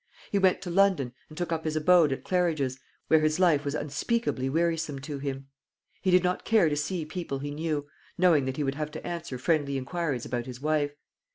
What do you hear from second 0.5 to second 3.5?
to London, and took up his abode at Claridge's, where his